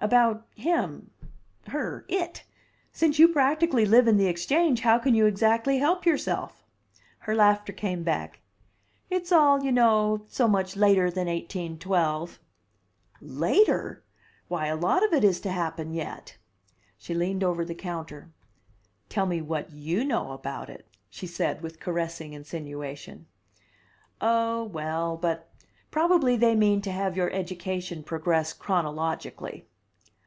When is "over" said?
17.42-17.64